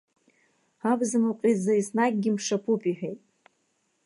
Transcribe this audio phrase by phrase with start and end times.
[0.91, 3.21] Абзамыҟә изы есқьынгьы мшаԥуп, иҳәеит.